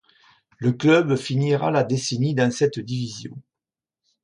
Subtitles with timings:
[0.57, 3.39] Le club finira la décennie dans cette division.